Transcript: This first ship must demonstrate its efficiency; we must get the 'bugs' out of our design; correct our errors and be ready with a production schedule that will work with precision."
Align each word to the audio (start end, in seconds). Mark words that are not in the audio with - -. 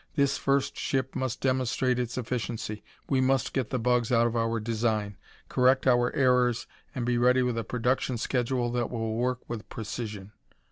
This 0.15 0.35
first 0.35 0.75
ship 0.77 1.15
must 1.15 1.41
demonstrate 1.41 1.99
its 1.99 2.17
efficiency; 2.17 2.83
we 3.07 3.21
must 3.21 3.53
get 3.53 3.69
the 3.69 3.77
'bugs' 3.77 4.11
out 4.11 4.25
of 4.25 4.35
our 4.35 4.59
design; 4.59 5.15
correct 5.47 5.85
our 5.85 6.11
errors 6.15 6.65
and 6.95 7.05
be 7.05 7.19
ready 7.19 7.43
with 7.43 7.55
a 7.55 7.63
production 7.63 8.17
schedule 8.17 8.71
that 8.71 8.89
will 8.89 9.13
work 9.15 9.47
with 9.47 9.69
precision." 9.69 10.31